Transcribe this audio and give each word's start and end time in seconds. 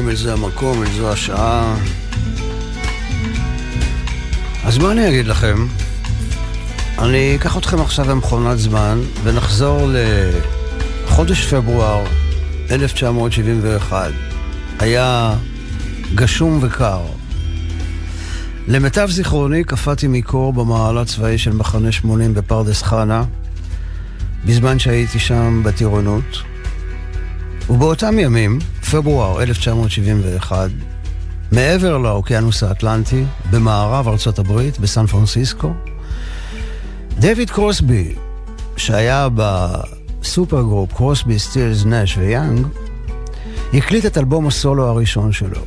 הבאים 0.00 0.10
אל 0.10 0.16
זה 0.16 0.32
המקום, 0.32 0.82
אל 0.82 0.90
זו 0.92 1.12
השעה. 1.12 1.76
אז 4.64 4.78
מה 4.78 4.92
אני 4.92 5.08
אגיד 5.08 5.26
לכם? 5.26 5.66
אני 6.98 7.36
אקח 7.36 7.56
אתכם 7.56 7.80
עכשיו 7.80 8.04
במכונת 8.04 8.58
זמן 8.58 9.00
ונחזור 9.22 9.88
לחודש 11.04 11.46
פברואר 11.46 12.04
1971. 12.70 14.12
היה 14.78 15.34
גשום 16.14 16.58
וקר. 16.62 17.00
למיטב 18.68 19.08
זיכרוני 19.10 19.64
קפאתי 19.64 20.08
מקור 20.08 20.52
במעל 20.52 20.98
הצבאי 20.98 21.38
של 21.38 21.52
מחנה 21.52 21.92
80 21.92 22.34
בפרדס 22.34 22.82
חנה, 22.82 23.24
בזמן 24.46 24.78
שהייתי 24.78 25.18
שם 25.18 25.62
בטירונות. 25.64 26.42
ובאותם 27.70 28.18
ימים, 28.18 28.58
פברואר 28.90 29.42
1971, 29.42 30.70
מעבר 31.52 31.98
לאוקיינוס 31.98 32.62
האטלנטי, 32.62 33.24
במערב 33.50 34.08
ארצות 34.08 34.38
הברית, 34.38 34.78
בסן 34.78 35.06
פרנסיסקו, 35.06 35.72
דויד 37.18 37.50
קרוסבי, 37.50 38.14
שהיה 38.76 39.28
ב 39.34 40.62
supergroup 40.62 40.92
קרוסבי, 40.92 41.38
סטילס, 41.38 41.84
נש 41.84 42.16
ויאנג, 42.16 42.66
הקליט 43.74 44.06
את 44.06 44.18
אלבום 44.18 44.46
הסולו 44.46 44.86
הראשון 44.86 45.32
שלו. 45.32 45.60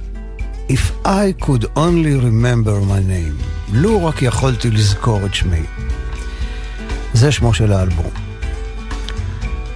If 0.70 1.06
I 1.06 1.44
could 1.46 1.64
only 1.76 2.16
remember 2.22 2.90
my 2.90 3.02
name, 3.10 3.44
לו 3.74 4.06
רק 4.06 4.22
יכולתי 4.22 4.72
לזכור 4.72 5.26
את 5.26 5.34
שמי. 5.34 5.64
זה 7.14 7.32
שמו 7.32 7.54
של 7.54 7.74
האלבום. 7.74 8.33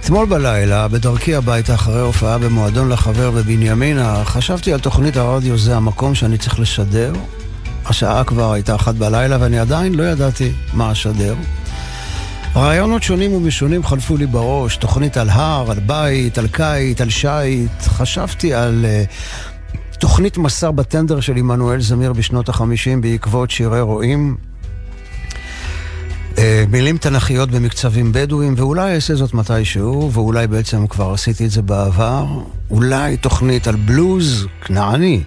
אתמול 0.08 0.26
בלילה, 0.26 0.88
בדרכי 0.88 1.34
הביתה 1.34 1.74
אחרי 1.74 2.00
הופעה 2.00 2.38
במועדון 2.38 2.88
לחבר 2.88 3.30
בבנימינה, 3.30 4.24
חשבתי 4.24 4.72
על 4.72 4.80
תוכנית 4.80 5.16
הרדיו 5.16 5.58
זה 5.58 5.76
המקום 5.76 6.14
שאני 6.14 6.38
צריך 6.38 6.60
לשדר. 6.60 7.12
השעה 7.86 8.24
כבר 8.24 8.52
הייתה 8.52 8.74
אחת 8.74 8.94
בלילה 8.94 9.36
ואני 9.40 9.58
עדיין 9.58 9.94
לא 9.94 10.02
ידעתי 10.02 10.52
מה 10.72 10.92
אשדר. 10.92 11.34
רעיונות 12.56 13.02
שונים 13.02 13.32
ומשונים 13.32 13.84
חלפו 13.84 14.16
לי 14.16 14.26
בראש, 14.26 14.76
תוכנית 14.76 15.16
על 15.16 15.28
הר, 15.30 15.70
על 15.70 15.80
בית, 15.80 16.38
על 16.38 16.48
קיט, 16.48 17.00
על 17.00 17.10
שיט. 17.10 17.82
חשבתי 17.82 18.54
על 18.54 18.84
uh, 18.84 19.96
תוכנית 19.98 20.38
מסע 20.38 20.70
בטנדר 20.70 21.20
של 21.20 21.36
עמנואל 21.36 21.80
זמיר 21.80 22.12
בשנות 22.12 22.48
החמישים 22.48 23.00
בעקבות 23.00 23.50
שירי 23.50 23.80
רועים. 23.80 24.47
אה, 26.38 26.64
מילים 26.68 26.98
תנכיות 26.98 27.50
במקצבים 27.50 28.12
בדואים, 28.12 28.54
ואולי 28.56 28.94
אעשה 28.94 29.14
זאת 29.14 29.34
מתישהו, 29.34 30.12
ואולי 30.12 30.46
בעצם 30.46 30.86
כבר 30.86 31.12
עשיתי 31.12 31.46
את 31.46 31.50
זה 31.50 31.62
בעבר. 31.62 32.26
אולי 32.70 33.16
תוכנית 33.16 33.68
על 33.68 33.76
בלוז 33.76 34.46
כנעני, 34.60 35.22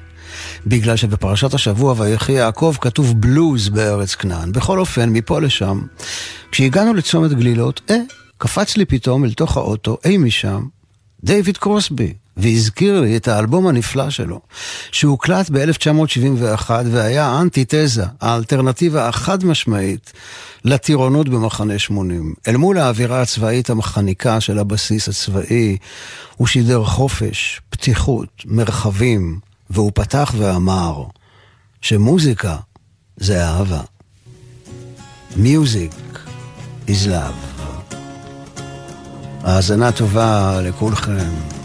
בגלל 0.68 0.96
שבפרשת 0.96 1.54
השבוע 1.54 1.94
ויחי 1.98 2.32
יעקב 2.32 2.76
כתוב 2.82 3.22
בלוז 3.22 3.70
בארץ 3.70 4.16
כנען. 4.16 4.52
בכל 4.52 4.80
אופן, 4.80 5.10
מפה 5.10 5.42
לשם, 5.42 5.82
כשהגענו 6.52 6.94
לצומת 6.94 7.34
גלילות, 7.34 7.82
אה, 7.90 7.98
קפץ 8.38 8.78
לי 8.78 8.86
פתאום 8.86 9.26
אל 9.26 9.34
תוך 9.34 9.58
האוטו, 9.58 9.98
אי 10.06 10.18
משם, 10.18 10.66
דיוויד 11.24 11.58
קרוסבי. 11.58 12.14
והזכיר 12.38 13.02
לי 13.02 13.18
את 13.18 13.28
האלבום 13.28 13.68
הנפלא 13.68 14.10
שלו, 14.10 14.40
שהוקלט 14.92 15.50
ב-1971 15.50 16.70
והיה 16.92 17.26
האנטיתזה, 17.26 18.04
האלטרנטיבה 18.22 19.08
החד 19.08 19.46
משמעית 19.46 20.14
לטירונות 20.66 21.30
במחנה 21.30 21.80
80. 21.80 22.34
אל 22.48 22.58
מול 22.58 22.78
האווירה 22.78 23.22
הצבאית 23.22 23.70
המכניקה 23.70 24.42
של 24.42 24.60
הבסיס 24.60 25.10
הצבאי, 25.10 25.78
הוא 26.36 26.48
שידר 26.48 26.84
חופש, 26.84 27.62
פתיחות, 27.70 28.30
מרחבים, 28.46 29.40
והוא 29.70 29.92
פתח 29.96 30.34
ואמר 30.38 31.04
שמוזיקה 31.82 32.56
זה 33.18 33.46
אהבה. 33.46 33.82
Music 35.38 36.18
is 36.88 37.08
love. 37.08 37.52
האזנה 39.44 39.92
טובה 39.92 40.62
לכולכם. 40.62 41.61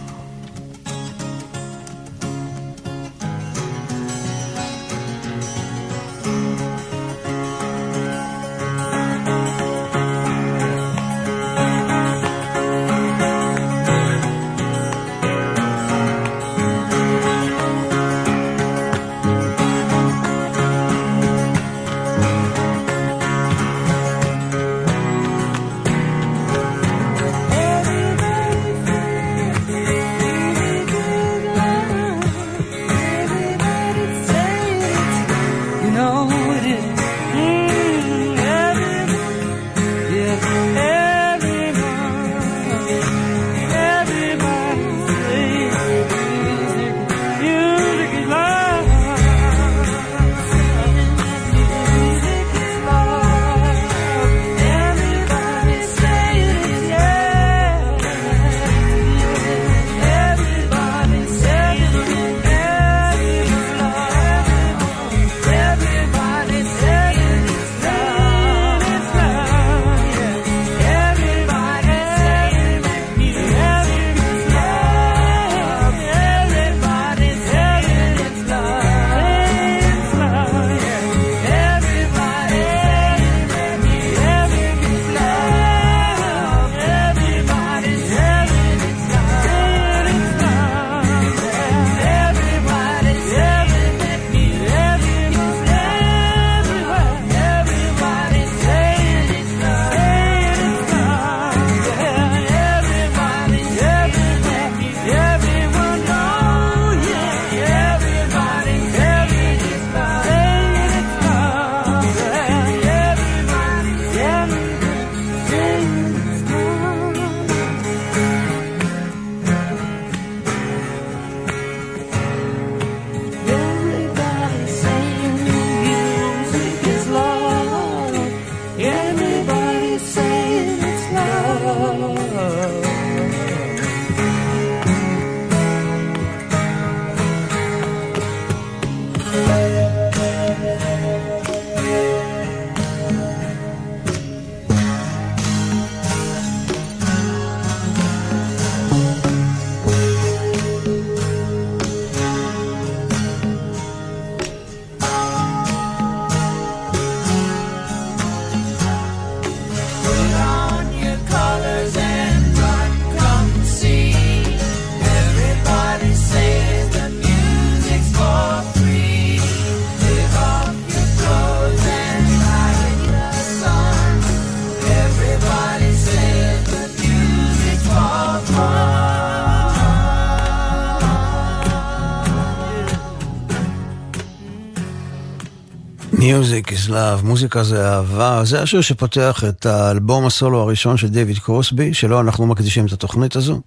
Music 186.37 186.71
is 186.71 186.91
Love, 186.91 187.25
מוזיקה 187.25 187.65
זה 187.65 187.89
אהבה, 187.89 188.41
זה 188.45 188.63
השיר 188.63 188.81
שפותח 188.81 189.45
את 189.49 189.67
האלבום 189.67 190.27
הסולו 190.27 190.61
הראשון 190.61 190.97
של 190.97 191.09
דיוויד 191.09 191.39
קרוסבי, 191.39 191.95
שלו 191.95 192.21
אנחנו 192.21 192.47
מקדישים 192.47 192.87
את 192.87 192.93
התוכנית 192.93 193.37
הזו. 193.37 193.61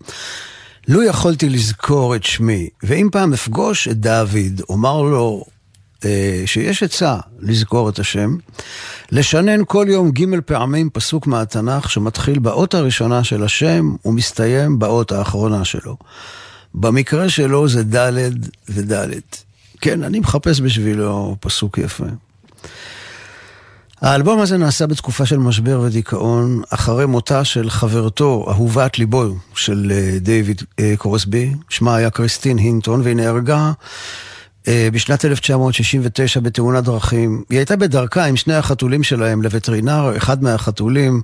לו 0.87 1.03
יכולתי 1.03 1.49
לזכור 1.49 2.15
את 2.15 2.23
שמי, 2.23 2.69
ואם 2.83 3.09
פעם 3.11 3.33
אפגוש 3.33 3.87
את 3.87 3.97
דוד, 3.99 4.61
אומר 4.69 5.01
לו 5.01 5.43
אה, 6.05 6.43
שיש 6.45 6.83
עצה 6.83 7.17
לזכור 7.39 7.89
את 7.89 7.99
השם, 7.99 8.35
לשנן 9.11 9.61
כל 9.67 9.85
יום 9.89 10.11
ג' 10.11 10.39
פעמים 10.45 10.89
פסוק 10.89 11.27
מהתנ"ך 11.27 11.91
שמתחיל 11.91 12.39
באות 12.39 12.73
הראשונה 12.73 13.23
של 13.23 13.43
השם 13.43 13.95
ומסתיים 14.05 14.79
באות 14.79 15.11
האחרונה 15.11 15.65
שלו. 15.65 15.97
במקרה 16.73 17.29
שלו 17.29 17.67
זה 17.67 17.83
ד' 17.95 18.29
וד'. 18.69 19.05
כן, 19.81 20.03
אני 20.03 20.19
מחפש 20.19 20.61
בשבילו 20.61 21.35
פסוק 21.39 21.77
יפה. 21.77 22.05
האלבום 24.01 24.39
הזה 24.39 24.57
נעשה 24.57 24.87
בתקופה 24.87 25.25
של 25.25 25.37
משבר 25.37 25.81
ודיכאון, 25.83 26.61
אחרי 26.69 27.05
מותה 27.05 27.43
של 27.43 27.69
חברתו, 27.69 28.45
אהובת 28.49 28.99
ליבו 28.99 29.35
של 29.55 29.91
אה, 29.95 30.19
דיוויד 30.19 30.61
אה, 30.79 30.93
קורסבי, 30.97 31.53
שמה 31.69 31.95
היה 31.95 32.09
קריסטין 32.09 32.57
הינטון, 32.57 33.01
והיא 33.01 33.15
נהרגה 33.15 33.71
אה, 34.67 34.89
בשנת 34.93 35.25
1969 35.25 36.39
בתאונת 36.39 36.83
דרכים. 36.83 37.43
היא 37.49 37.59
הייתה 37.59 37.75
בדרכה 37.75 38.25
עם 38.25 38.35
שני 38.35 38.53
החתולים 38.53 39.03
שלהם 39.03 39.41
לווטרינר, 39.41 40.17
אחד 40.17 40.43
מהחתולים 40.43 41.21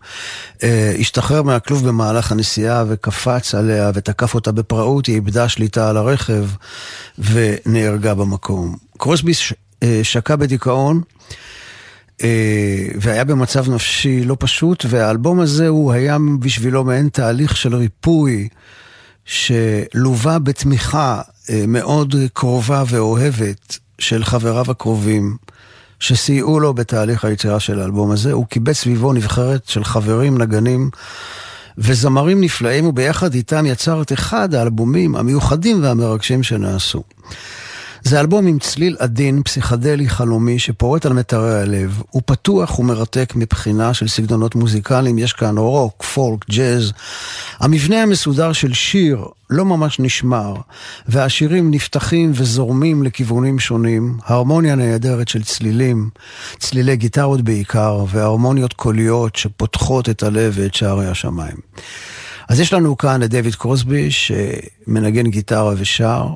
השתחרר 0.99 1.41
מהכלוב 1.41 1.87
במהלך 1.87 2.31
הנסיעה 2.31 2.83
וקפץ 2.87 3.55
עליה 3.55 3.91
ותקף 3.93 4.35
אותה 4.35 4.51
בפראות, 4.51 5.05
היא 5.05 5.15
איבדה 5.15 5.49
שליטה 5.49 5.89
על 5.89 5.97
הרכב 5.97 6.45
ונהרגה 7.17 8.13
במקום. 8.13 8.75
קרוסבי 8.97 9.31
שקע 10.03 10.35
בדיכאון. 10.35 11.01
אה, 12.23 12.87
והיה 12.95 13.23
במצב 13.23 13.69
נפשי 13.69 14.23
לא 14.23 14.37
פשוט, 14.39 14.85
והאלבום 14.89 15.39
הזה 15.39 15.67
הוא 15.67 15.91
היה 15.91 16.17
בשבילו 16.39 16.83
מעין 16.83 17.09
תהליך 17.09 17.57
של 17.57 17.75
ריפוי, 17.75 18.47
שלווה 19.25 20.39
בתמיכה 20.39 21.21
אה, 21.49 21.63
מאוד 21.67 22.15
קרובה 22.33 22.83
ואוהבת 22.89 23.79
של 23.99 24.23
חבריו 24.23 24.71
הקרובים, 24.71 25.37
שסייעו 25.99 26.59
לו 26.59 26.73
בתהליך 26.73 27.25
היצירה 27.25 27.59
של 27.59 27.79
האלבום 27.79 28.11
הזה. 28.11 28.31
הוא 28.31 28.45
קיבץ 28.45 28.77
סביבו 28.77 29.13
נבחרת 29.13 29.67
של 29.67 29.83
חברים, 29.83 30.37
נגנים 30.37 30.89
וזמרים 31.77 32.41
נפלאים, 32.41 32.87
וביחד 32.87 33.33
איתם 33.33 33.65
יצר 33.65 34.01
את 34.01 34.13
אחד 34.13 34.55
האלבומים 34.55 35.15
המיוחדים 35.15 35.83
והמרגשים 35.83 36.43
שנעשו. 36.43 37.03
זה 38.07 38.19
אלבום 38.19 38.47
עם 38.47 38.59
צליל 38.59 38.95
עדין, 38.99 39.41
פסיכדלי, 39.43 40.09
חלומי, 40.09 40.59
שפורט 40.59 41.05
על 41.05 41.13
מטרי 41.13 41.61
הלב. 41.61 42.01
הוא 42.09 42.21
פתוח 42.25 42.79
ומרתק 42.79 43.33
מבחינה 43.35 43.93
של 43.93 44.07
סגנונות 44.07 44.55
מוזיקליים, 44.55 45.17
יש 45.17 45.33
כאן 45.33 45.57
רוק, 45.57 46.03
פולק, 46.03 46.49
ג'אז. 46.49 46.91
המבנה 47.59 48.03
המסודר 48.03 48.53
של 48.53 48.73
שיר 48.73 49.25
לא 49.49 49.65
ממש 49.65 49.99
נשמר, 49.99 50.53
והשירים 51.07 51.71
נפתחים 51.71 52.31
וזורמים 52.35 53.03
לכיוונים 53.03 53.59
שונים, 53.59 54.17
הרמוניה 54.25 54.75
נהדרת 54.75 55.27
של 55.27 55.43
צלילים, 55.43 56.09
צלילי 56.59 56.95
גיטרות 56.95 57.41
בעיקר, 57.41 58.05
והרמוניות 58.09 58.73
קוליות 58.73 59.35
שפותחות 59.35 60.09
את 60.09 60.23
הלב 60.23 60.53
ואת 60.55 60.73
שערי 60.73 61.07
השמיים. 61.07 61.57
אז 62.49 62.59
יש 62.59 62.73
לנו 62.73 62.97
כאן 62.97 63.23
את 63.23 63.29
דויד 63.29 63.55
קרוסבי 63.55 64.09
שמנגן 64.11 65.27
גיטרה 65.27 65.73
ושר, 65.77 66.27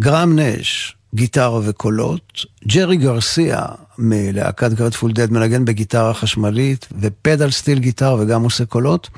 גרם 0.00 0.38
נש, 0.38 0.96
גיטרה 1.14 1.60
וקולות, 1.64 2.44
ג'רי 2.68 2.96
גרסיה 2.96 3.64
מלהקת 3.98 4.72
גרדפול 4.72 5.12
דד 5.12 5.32
מנגן 5.32 5.64
בגיטרה 5.64 6.14
חשמלית 6.14 6.88
ו 7.00 7.08
pedal 7.08 7.50
steel 7.50 7.78
גיטרה 7.78 8.14
וגם 8.14 8.42
עושה 8.42 8.64
קולות, 8.64 9.10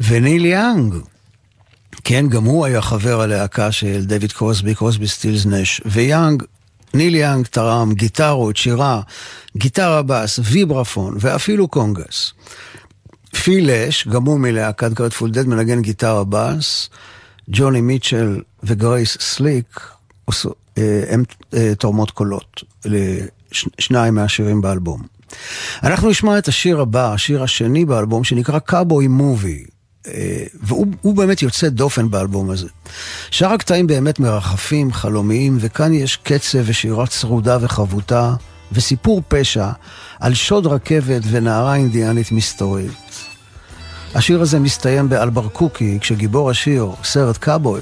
וניל 0.00 0.44
יאנג, 0.44 0.94
כן, 2.04 2.28
גם 2.28 2.44
הוא 2.44 2.66
היה 2.66 2.82
חבר 2.82 3.20
הלהקה 3.20 3.72
של 3.72 4.04
דויד 4.04 4.32
קרוסבי, 4.32 4.74
קרוסבי 4.74 5.08
סטילס 5.08 5.46
נש, 5.46 5.80
ויאנג 5.84 6.42
ניל 6.94 7.14
יאנג 7.14 7.46
תרם 7.46 7.92
גיטרות, 7.94 8.56
שירה, 8.56 9.00
גיטרה 9.56 10.02
בס, 10.02 10.40
ויברפון 10.42 11.16
ואפילו 11.20 11.68
קונגס. 11.68 12.32
פיל 13.42 13.70
לש, 13.70 14.08
גם 14.08 14.24
הוא 14.24 14.40
מלהקת 14.40 14.92
גרדפול 14.92 15.30
דד, 15.30 15.46
מנגן 15.46 15.82
גיטרה 15.82 16.24
בס. 16.24 16.90
ג'וני 17.48 17.80
מיטשל 17.80 18.40
וגרייס 18.62 19.16
סליק 19.20 19.80
אה, 20.78 21.04
הם 21.08 21.22
אה, 21.54 21.72
תורמות 21.78 22.10
קולות 22.10 22.62
לשניים 22.84 24.14
מהשירים 24.14 24.60
באלבום. 24.60 25.02
אנחנו 25.82 26.10
נשמע 26.10 26.38
את 26.38 26.48
השיר 26.48 26.80
הבא, 26.80 27.12
השיר 27.12 27.42
השני 27.42 27.84
באלבום, 27.84 28.24
שנקרא 28.24 28.58
קאבוי 28.58 29.08
מובי. 29.08 29.64
אה, 30.06 30.44
והוא 30.62 31.14
באמת 31.16 31.42
יוצא 31.42 31.68
דופן 31.68 32.10
באלבום 32.10 32.50
הזה. 32.50 32.68
שאר 33.30 33.52
הקטעים 33.52 33.86
באמת 33.86 34.20
מרחפים, 34.20 34.92
חלומיים, 34.92 35.56
וכאן 35.60 35.92
יש 35.92 36.16
קצב 36.16 36.58
ושירה 36.64 37.06
צרודה 37.06 37.58
וחבוטה, 37.60 38.34
וסיפור 38.72 39.22
פשע 39.28 39.70
על 40.20 40.34
שוד 40.34 40.66
רכבת 40.66 41.22
ונערה 41.30 41.74
אינדיאנית 41.74 42.32
מסתורית. 42.32 43.31
השיר 44.14 44.40
הזה 44.40 44.58
מסתיים 44.58 45.08
באלברקוקי, 45.08 45.98
כשגיבור 46.00 46.50
השיר, 46.50 46.90
סרט 47.04 47.36
קאבוי, 47.36 47.80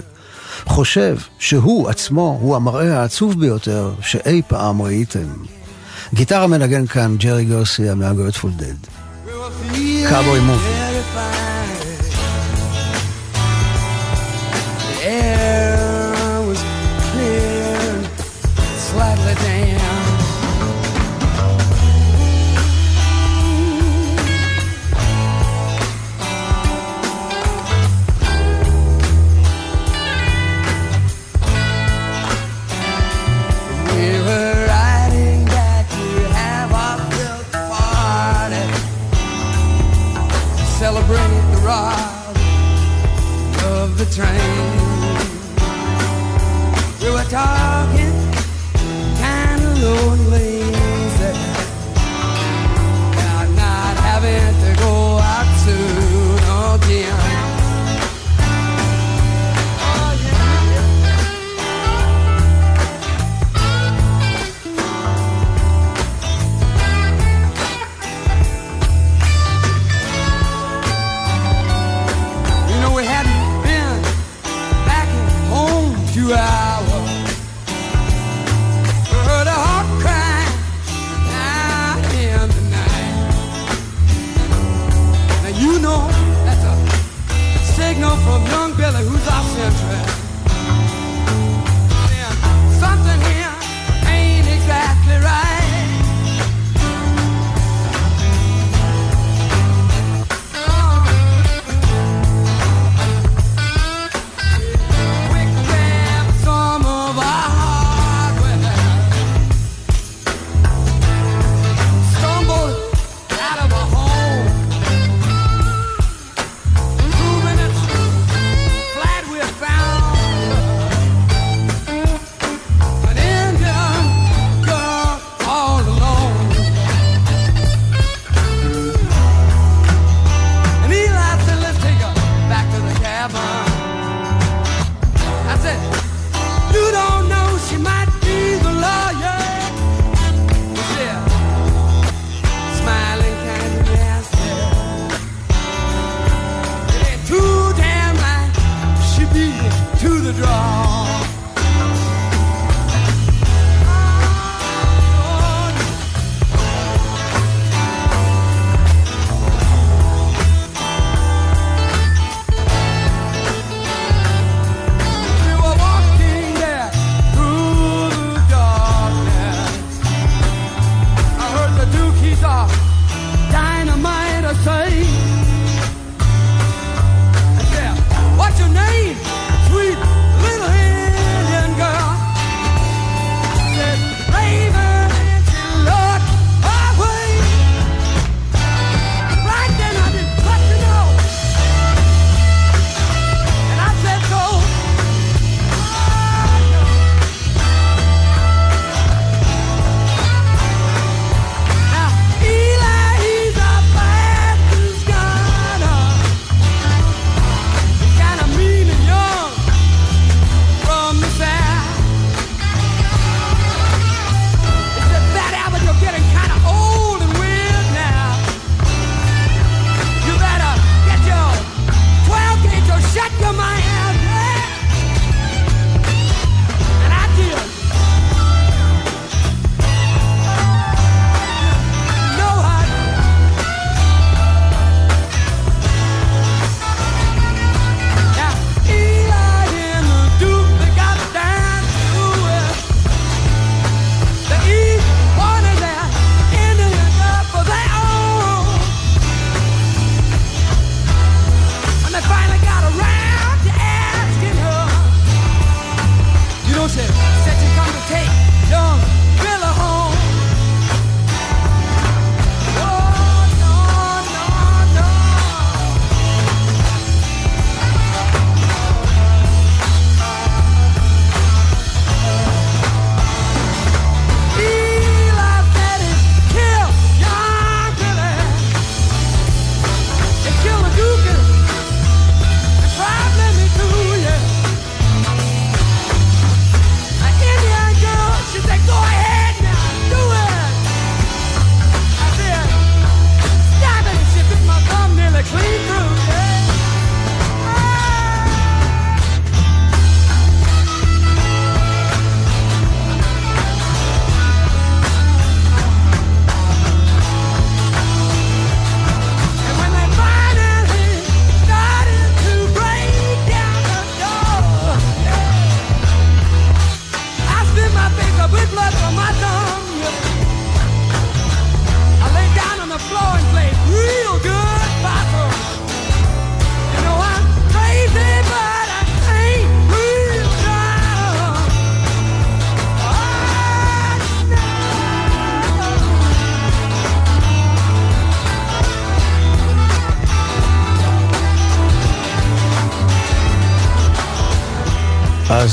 חושב 0.64 1.16
שהוא 1.38 1.88
עצמו 1.88 2.38
הוא 2.40 2.56
המראה 2.56 3.00
העצוב 3.00 3.40
ביותר 3.40 3.92
שאי 4.02 4.42
פעם 4.48 4.82
ראיתם. 4.82 5.28
גיטרה 6.14 6.46
מנגן 6.46 6.86
כאן 6.86 7.16
ג'רי 7.16 7.44
גרסיה 7.44 7.94
מהגרטפול 7.94 8.50
דד. 8.50 8.74
קאבוי 10.08 10.40
מובי. 10.40 10.79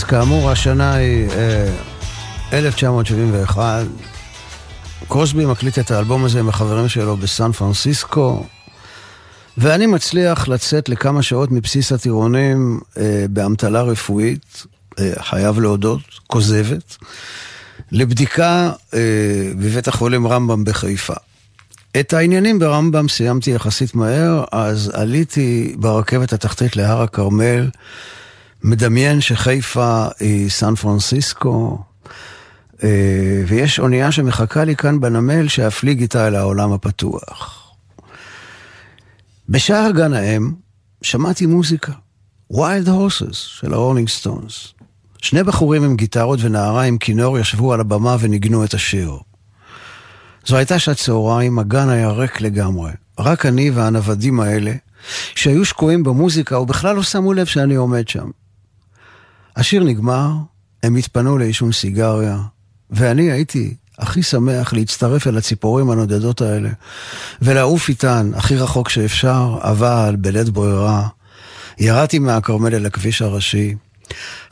כאמור, 0.07 0.51
השנה 0.51 0.93
היא 0.93 1.29
אה, 1.29 1.69
1971. 2.53 3.85
קרוסבי 5.07 5.45
מקליט 5.45 5.79
את 5.79 5.91
האלבום 5.91 6.25
הזה 6.25 6.39
עם 6.39 6.49
החברים 6.49 6.89
שלו 6.89 7.17
בסן 7.17 7.51
פרנסיסקו, 7.51 8.45
ואני 9.57 9.85
מצליח 9.85 10.47
לצאת 10.47 10.89
לכמה 10.89 11.21
שעות 11.21 11.51
מבסיס 11.51 11.91
הטירונים 11.91 12.79
אה, 12.97 13.25
באמתלה 13.29 13.81
רפואית, 13.81 14.65
אה, 14.99 15.11
חייב 15.19 15.59
להודות, 15.59 16.01
כוזבת, 16.27 16.97
לבדיקה 17.91 18.71
אה, 18.93 18.99
בבית 19.55 19.87
החולים 19.87 20.27
רמב"ם 20.27 20.63
בחיפה. 20.63 21.13
את 21.99 22.13
העניינים 22.13 22.59
ברמב"ם 22.59 23.09
סיימתי 23.09 23.51
יחסית 23.51 23.95
מהר, 23.95 24.43
אז 24.51 24.91
עליתי 24.93 25.75
ברכבת 25.77 26.33
התחתית 26.33 26.75
להר 26.75 27.01
הכרמל, 27.01 27.69
מדמיין 28.63 29.21
שחיפה 29.21 30.05
היא 30.19 30.49
סן 30.49 30.75
פרנסיסקו, 30.75 31.83
אה, 32.83 33.43
ויש 33.47 33.79
אונייה 33.79 34.11
שמחכה 34.11 34.63
לי 34.63 34.75
כאן 34.75 34.99
בנמל 34.99 35.47
שאפליג 35.47 36.01
איתה 36.01 36.27
אל 36.27 36.35
העולם 36.35 36.73
הפתוח. 36.73 37.71
בשער 39.49 39.91
גן 39.91 40.13
האם 40.13 40.51
שמעתי 41.01 41.45
מוזיקה, 41.45 41.91
Wild 42.51 42.87
Horses 42.87 43.33
של 43.33 43.73
הרולינג 43.73 44.09
סטונס. 44.09 44.73
שני 45.21 45.43
בחורים 45.43 45.83
עם 45.83 45.95
גיטרות 45.95 46.39
ונערה 46.41 46.83
עם 46.83 46.97
כינור 46.97 47.39
ישבו 47.39 47.73
על 47.73 47.79
הבמה 47.79 48.15
וניגנו 48.19 48.63
את 48.63 48.73
השיר. 48.73 49.17
זו 50.45 50.57
הייתה 50.57 50.79
שעת 50.79 50.97
צהריים, 50.97 51.59
הגן 51.59 51.89
היה 51.89 52.09
ריק 52.09 52.41
לגמרי. 52.41 52.91
רק 53.19 53.45
אני 53.45 53.71
והנוודים 53.71 54.39
האלה, 54.39 54.73
שהיו 55.35 55.65
שקועים 55.65 56.03
במוזיקה 56.03 56.59
ובכלל 56.59 56.95
לא 56.95 57.03
שמו 57.03 57.33
לב 57.33 57.45
שאני 57.45 57.75
עומד 57.75 58.07
שם. 58.07 58.29
השיר 59.57 59.83
נגמר, 59.83 60.31
הם 60.83 60.95
התפנו 60.95 61.37
לעישון 61.37 61.71
סיגריה, 61.71 62.37
ואני 62.89 63.31
הייתי 63.31 63.73
הכי 63.99 64.23
שמח 64.23 64.73
להצטרף 64.73 65.27
אל 65.27 65.37
הציפורים 65.37 65.89
הנודדות 65.89 66.41
האלה, 66.41 66.69
ולעוף 67.41 67.89
איתן 67.89 68.31
הכי 68.35 68.55
רחוק 68.55 68.89
שאפשר, 68.89 69.57
אבל 69.61 70.15
בלית 70.19 70.49
ברירה. 70.49 71.07
ירדתי 71.79 72.19
מהכרמל 72.19 72.75
אל 72.75 72.85
הכביש 72.85 73.21
הראשי, 73.21 73.75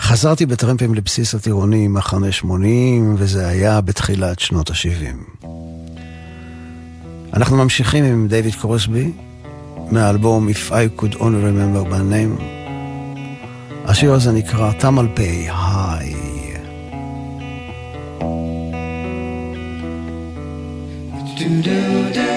חזרתי 0.01 0.45
בטרמפים 0.45 0.95
לבסיס 0.95 1.35
הטירוני 1.35 1.88
מחנה 1.88 2.31
80, 2.31 3.15
וזה 3.17 3.47
היה 3.47 3.81
בתחילת 3.81 4.39
שנות 4.39 4.69
ה-70. 4.69 5.45
אנחנו 7.33 7.57
ממשיכים 7.57 8.03
עם 8.03 8.27
דייוויד 8.27 8.55
קרוסבי, 8.55 9.12
מהאלבום 9.91 10.50
If 10.50 10.71
I 10.71 11.01
Could 11.01 11.15
Only 11.15 11.19
Remember 11.19 11.91
My 11.91 12.13
Name. 12.13 12.54
השיר 13.87 14.13
הזה 14.13 14.31
נקרא 14.31 14.71
תמל 14.71 15.07
פיי, 15.13 15.49
היי. 15.49 16.15
do 21.37 21.61
do 21.65 22.15
do 22.15 22.34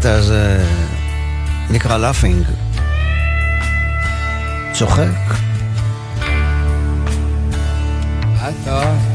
הקטע 0.00 0.14
הזה 0.14 0.64
נקרא 1.70 1.96
לאפינג. 1.96 2.46
צוחק. 4.72 5.34
I 8.38 8.52
thought 8.64 9.10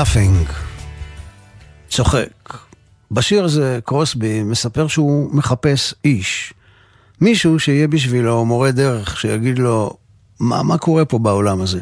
לאפינג, 0.00 0.48
צוחק, 1.90 2.54
בשיר 3.10 3.44
הזה 3.44 3.78
קרוסבי 3.84 4.42
מספר 4.42 4.88
שהוא 4.88 5.34
מחפש 5.34 5.94
איש. 6.04 6.52
מישהו 7.20 7.58
שיהיה 7.58 7.88
בשבילו 7.88 8.44
מורה 8.44 8.70
דרך, 8.70 9.20
שיגיד 9.20 9.58
לו, 9.58 9.96
מה, 10.40 10.62
מה 10.62 10.78
קורה 10.78 11.04
פה 11.04 11.18
בעולם 11.18 11.60
הזה? 11.60 11.80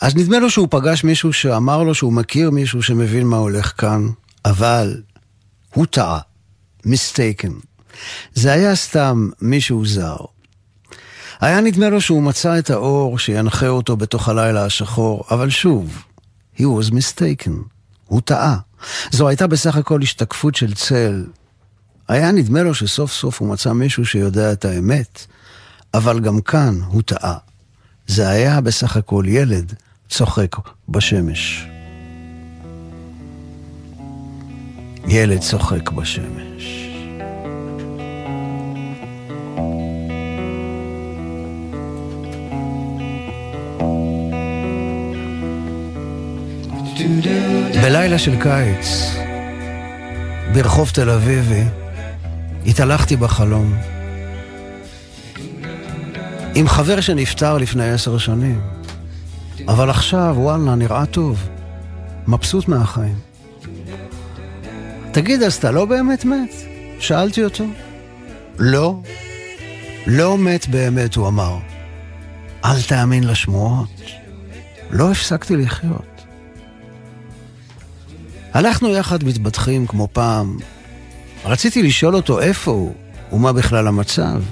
אז 0.00 0.16
נדמה 0.16 0.38
לו 0.38 0.50
שהוא 0.50 0.68
פגש 0.70 1.04
מישהו 1.04 1.32
שאמר 1.32 1.82
לו 1.82 1.94
שהוא 1.94 2.12
מכיר 2.12 2.50
מישהו 2.50 2.82
שמבין 2.82 3.26
מה 3.26 3.36
הולך 3.36 3.72
כאן, 3.80 4.08
אבל 4.44 5.02
הוא 5.74 5.86
טעה, 5.86 6.18
מיסטייקן. 6.84 7.52
זה 8.34 8.52
היה 8.52 8.76
סתם 8.76 9.28
מישהו 9.42 9.86
זר. 9.86 10.16
היה 11.40 11.60
נדמה 11.60 11.88
לו 11.88 12.00
שהוא 12.00 12.22
מצא 12.22 12.58
את 12.58 12.70
האור 12.70 13.18
שינחה 13.18 13.68
אותו 13.68 13.96
בתוך 13.96 14.28
הלילה 14.28 14.64
השחור, 14.64 15.24
אבל 15.30 15.50
שוב, 15.50 16.02
he 16.56 16.62
was 16.62 16.90
mistaken. 16.90 17.50
הוא 18.06 18.20
טעה. 18.20 18.56
זו 19.10 19.28
הייתה 19.28 19.46
בסך 19.46 19.76
הכל 19.76 20.02
השתקפות 20.02 20.54
של 20.54 20.74
צל. 20.74 21.24
היה 22.08 22.32
נדמה 22.32 22.62
לו 22.62 22.74
שסוף 22.74 23.12
סוף 23.12 23.40
הוא 23.40 23.48
מצא 23.48 23.72
מישהו 23.72 24.06
שיודע 24.06 24.52
את 24.52 24.64
האמת, 24.64 25.26
אבל 25.94 26.20
גם 26.20 26.40
כאן 26.40 26.80
הוא 26.86 27.02
טעה. 27.02 27.36
זה 28.06 28.28
היה 28.28 28.60
בסך 28.60 28.96
הכל 28.96 29.24
ילד 29.28 29.74
צוחק 30.08 30.56
בשמש. 30.88 31.66
ילד 35.06 35.40
צוחק 35.40 35.90
בשמש. 35.90 36.79
בלילה 47.82 48.18
של 48.18 48.42
קיץ, 48.42 49.14
ברחוב 50.54 50.90
תל 50.94 51.10
אביבי, 51.10 51.64
התהלכתי 52.66 53.16
בחלום. 53.16 53.74
עם 56.54 56.68
חבר 56.68 57.00
שנפטר 57.00 57.58
לפני 57.58 57.90
עשר 57.90 58.18
שנים. 58.18 58.60
אבל 59.68 59.90
עכשיו, 59.90 60.34
וואלה, 60.38 60.74
נראה 60.74 61.06
טוב. 61.06 61.48
מבסוט 62.26 62.68
מהחיים. 62.68 63.18
תגיד, 65.12 65.42
אז 65.42 65.54
אתה 65.54 65.70
לא 65.70 65.84
באמת 65.84 66.24
מת? 66.24 66.54
שאלתי 66.98 67.44
אותו. 67.44 67.64
לא. 68.58 69.00
לא 70.06 70.38
מת 70.38 70.68
באמת, 70.68 71.14
הוא 71.14 71.28
אמר. 71.28 71.58
אל 72.64 72.82
תאמין 72.82 73.24
לשמועות. 73.24 73.88
לא 74.90 75.10
הפסקתי 75.10 75.56
לחיות. 75.56 76.19
הלכנו 78.54 78.88
יחד 78.88 79.24
מתבטחים 79.24 79.86
כמו 79.86 80.08
פעם. 80.12 80.58
רציתי 81.44 81.82
לשאול 81.82 82.16
אותו 82.16 82.40
איפה 82.40 82.70
הוא, 82.70 82.94
ומה 83.32 83.52
בכלל 83.52 83.86
המצב. 83.86 84.42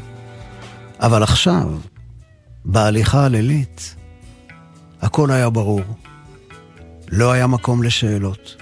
אבל 1.00 1.22
עכשיו, 1.22 1.68
בהליכה 2.64 3.24
הלילית, 3.24 3.94
הכל 5.02 5.30
היה 5.30 5.50
ברור. 5.50 5.80
לא 7.08 7.32
היה 7.32 7.46
מקום 7.46 7.82
לשאלות. 7.82 8.56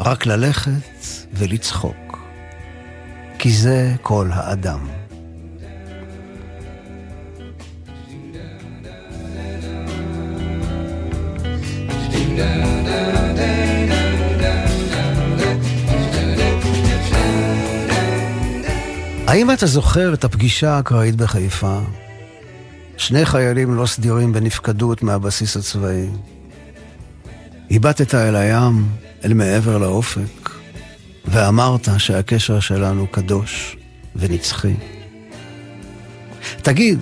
רק 0.00 0.26
ללכת 0.26 1.06
ולצחוק. 1.32 2.18
כי 3.38 3.52
זה 3.52 3.94
כל 4.02 4.28
האדם. 4.32 5.02
האם 19.32 19.50
אתה 19.50 19.66
זוכר 19.66 20.14
את 20.14 20.24
הפגישה 20.24 20.70
האקראית 20.70 21.16
בחיפה? 21.16 21.80
שני 22.96 23.26
חיילים 23.26 23.74
לא 23.74 23.86
סדירים 23.86 24.32
בנפקדות 24.32 25.02
מהבסיס 25.02 25.56
הצבאי. 25.56 26.06
הבטת 27.70 28.14
אל 28.14 28.36
הים, 28.36 28.88
אל 29.24 29.34
מעבר 29.34 29.78
לאופק, 29.78 30.50
ואמרת 31.24 31.88
שהקשר 31.98 32.60
שלנו 32.60 33.06
קדוש 33.06 33.76
ונצחי. 34.16 34.74
תגיד, 36.62 37.00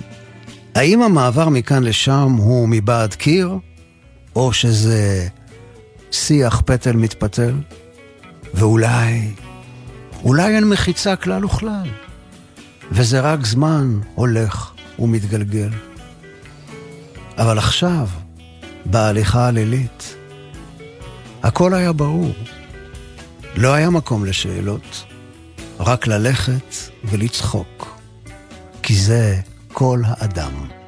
האם 0.75 1.01
המעבר 1.01 1.49
מכאן 1.49 1.83
לשם 1.83 2.31
הוא 2.37 2.69
מבעד 2.69 3.13
קיר, 3.13 3.57
או 4.35 4.53
שזה 4.53 5.27
שיח 6.11 6.61
פטל 6.65 6.93
מתפתל? 6.93 7.53
ואולי, 8.53 9.31
אולי 10.23 10.55
אין 10.55 10.69
מחיצה 10.69 11.15
כלל 11.15 11.45
וכלל. 11.45 11.89
וזה 12.91 13.19
רק 13.19 13.45
זמן 13.45 13.99
הולך 14.15 14.71
ומתגלגל. 14.99 15.69
אבל 17.37 17.57
עכשיו, 17.57 18.07
בהליכה 18.85 19.47
הלילית, 19.47 20.15
הכל 21.43 21.73
היה 21.73 21.93
ברור. 21.93 22.33
לא 23.55 23.73
היה 23.73 23.89
מקום 23.89 24.25
לשאלות, 24.25 25.03
רק 25.79 26.07
ללכת 26.07 26.75
ולצחוק, 27.03 27.99
כי 28.83 28.95
זה 28.95 29.39
כל 29.73 30.01
האדם. 30.05 30.80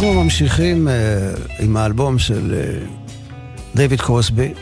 אנחנו 0.00 0.24
ממשיכים 0.24 0.88
uh, 0.88 1.62
עם 1.62 1.76
האלבום 1.76 2.18
של 2.18 2.54
uh, 3.76 3.96
קרוסבי. 3.96 4.54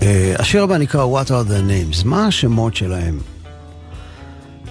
Uh, 0.00 0.04
השיר 0.38 0.62
הבא 0.62 0.78
נקרא 0.78 1.04
What 1.04 1.26
are 1.26 1.50
the 1.50 1.70
names? 1.70 2.04
מה 2.04 2.26
השמות 2.26 2.76
שלהם? 2.76 3.18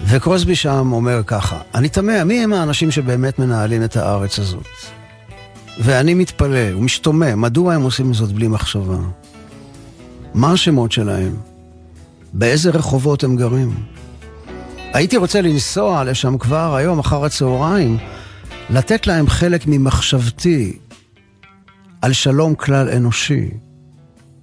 וקרוסבי 0.05 0.55
שם 0.55 0.91
אומר 0.91 1.21
ככה, 1.27 1.57
אני 1.75 1.89
תמה, 1.89 2.23
מי 2.23 2.43
הם 2.43 2.53
האנשים 2.53 2.91
שבאמת 2.91 3.39
מנהלים 3.39 3.83
את 3.83 3.97
הארץ 3.97 4.39
הזאת? 4.39 4.67
ואני 5.79 6.13
מתפלא 6.13 6.75
ומשתומם, 6.77 7.41
מדוע 7.41 7.73
הם 7.73 7.81
עושים 7.81 8.13
זאת 8.13 8.31
בלי 8.31 8.47
מחשבה? 8.47 8.97
מה 10.33 10.51
השמות 10.51 10.91
שלהם? 10.91 11.35
באיזה 12.33 12.69
רחובות 12.69 13.23
הם 13.23 13.35
גרים? 13.35 13.75
הייתי 14.93 15.17
רוצה 15.17 15.41
לנסוע 15.41 16.03
לשם 16.03 16.37
כבר 16.37 16.75
היום 16.75 16.99
אחר 16.99 17.25
הצהריים, 17.25 17.97
לתת 18.69 19.07
להם 19.07 19.27
חלק 19.27 19.63
ממחשבתי 19.67 20.77
על 22.01 22.13
שלום 22.13 22.55
כלל 22.55 22.89
אנושי. 22.89 23.49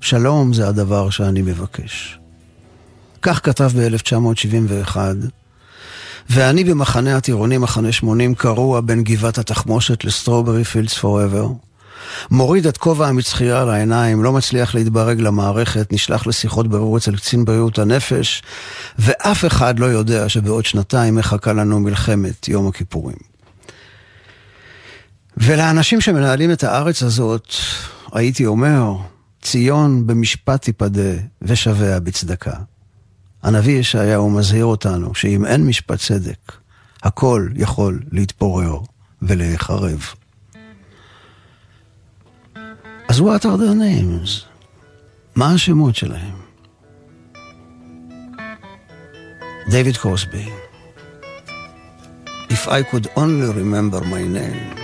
שלום 0.00 0.52
זה 0.52 0.68
הדבר 0.68 1.10
שאני 1.10 1.42
מבקש. 1.42 2.18
כך 3.22 3.40
כתב 3.42 3.70
ב-1971, 3.76 4.96
ואני 6.30 6.64
במחנה 6.64 7.16
הטירונים, 7.16 7.60
מחנה 7.60 7.92
80, 7.92 8.34
קרוע 8.34 8.80
בין 8.80 9.02
גבעת 9.02 9.38
התחמושת 9.38 10.04
לסטרוברי 10.04 10.64
פילדס 10.64 10.98
פוראבר. 10.98 11.48
מוריד 12.30 12.66
את 12.66 12.76
כובע 12.76 13.08
המצחייה 13.08 13.62
על 13.62 13.70
העיניים, 13.70 14.22
לא 14.22 14.32
מצליח 14.32 14.74
להתברג 14.74 15.20
למערכת, 15.20 15.92
נשלח 15.92 16.26
לשיחות 16.26 16.68
ברור 16.68 16.96
אצל 16.96 17.16
קצין 17.16 17.44
בריאות 17.44 17.78
הנפש, 17.78 18.42
ואף 18.98 19.44
אחד 19.44 19.78
לא 19.78 19.86
יודע 19.86 20.28
שבעוד 20.28 20.64
שנתיים 20.64 21.14
מחכה 21.14 21.52
לנו 21.52 21.80
מלחמת 21.80 22.48
יום 22.48 22.68
הכיפורים. 22.68 23.33
ולאנשים 25.36 26.00
שמנהלים 26.00 26.52
את 26.52 26.64
הארץ 26.64 27.02
הזאת, 27.02 27.48
הייתי 28.12 28.46
אומר, 28.46 28.96
ציון 29.42 30.06
במשפט 30.06 30.62
תיפדה 30.62 31.12
ושביה 31.42 32.00
בצדקה. 32.00 32.54
הנביא 33.42 33.78
ישעיהו 33.78 34.30
מזהיר 34.30 34.64
אותנו 34.64 35.14
שאם 35.14 35.46
אין 35.46 35.66
משפט 35.66 35.98
צדק, 35.98 36.52
הכל 37.02 37.48
יכול 37.54 38.00
להתפורר 38.12 38.78
ולהיחרב. 39.22 40.00
אז 43.08 43.20
what 43.20 43.42
are 43.42 43.58
their 43.58 43.74
names? 43.74 44.44
מה 45.36 45.54
השמות 45.54 45.96
שלהם? 45.96 46.36
דייוויד 49.68 49.96
קוסבי 49.96 50.48
If 52.50 52.68
I 52.68 52.82
could 52.82 53.06
only 53.16 53.50
remember 53.62 54.00
my 54.00 54.22
name 54.22 54.83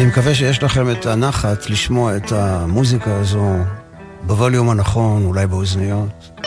אני 0.00 0.08
מקווה 0.08 0.34
שיש 0.34 0.62
לכם 0.62 0.90
את 0.90 1.06
הנחת 1.06 1.70
לשמוע 1.70 2.16
את 2.16 2.32
המוזיקה 2.32 3.16
הזו 3.16 3.54
בווליום 4.22 4.70
הנכון, 4.70 5.24
אולי 5.24 5.46
באוזניות, 5.46 6.40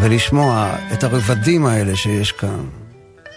ולשמוע 0.00 0.74
את 0.92 1.04
הרבדים 1.04 1.66
האלה 1.66 1.96
שיש 1.96 2.32
כאן, 2.32 2.64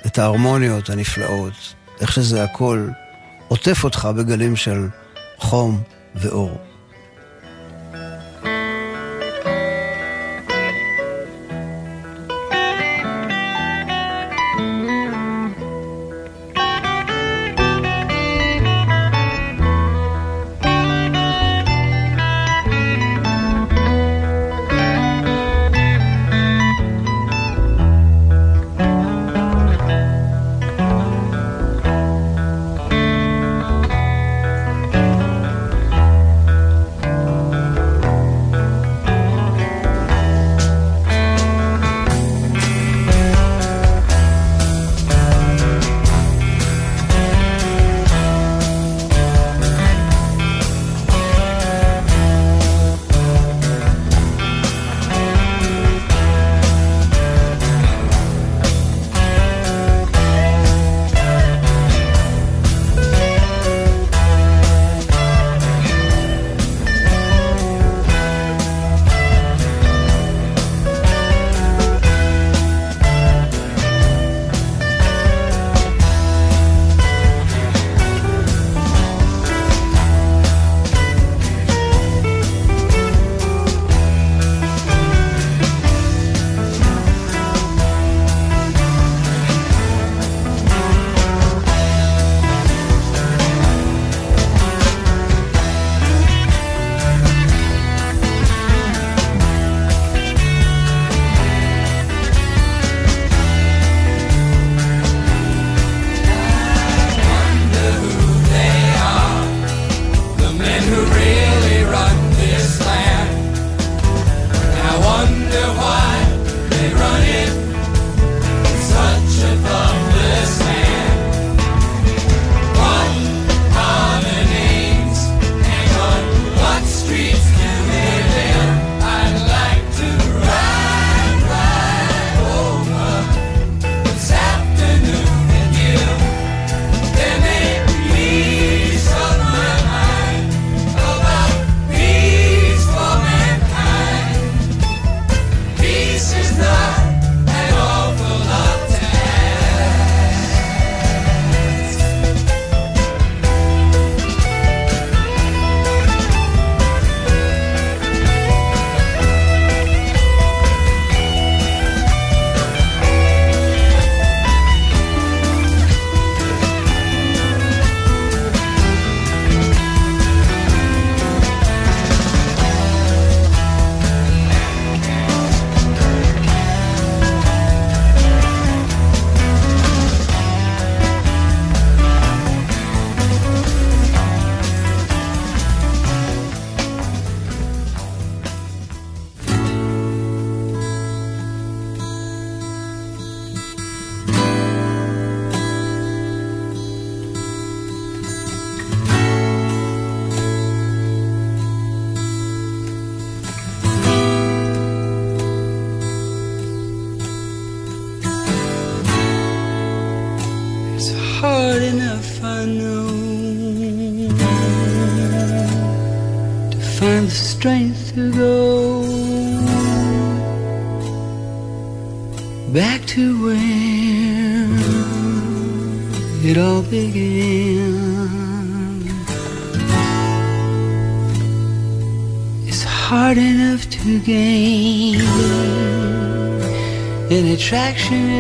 את 0.06 0.20
ההרמוניות 0.20 0.90
הנפלאות, 0.90 1.76
איך 2.02 2.12
שזה 2.12 2.44
הכל 2.44 2.88
עוטף 3.48 3.84
אותך 3.84 4.10
בגלים 4.18 4.56
של 4.56 4.88
חום 5.38 5.82
ואור. 6.16 6.58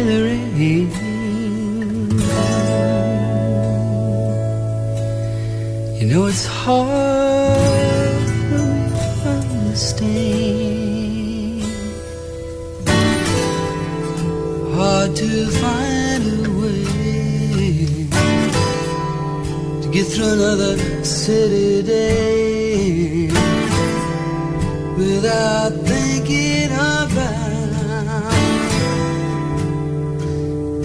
The 0.09 0.17
rain. 0.27 0.89
You 5.99 6.05
know 6.11 6.23
it's 6.27 6.45
hard 6.45 6.87
to 8.51 8.59
understand. 9.35 10.07
Hard 14.75 15.11
to 15.15 15.29
find 15.61 16.23
a 16.45 16.49
way 16.61 16.83
to 19.81 19.87
get 19.91 20.05
through 20.07 20.31
another 20.33 20.73
city 21.03 21.81
day 21.83 23.27
without 24.97 25.71
thinking 25.91 26.71
about. 26.71 26.96